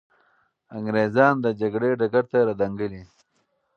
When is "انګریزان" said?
0.77-1.33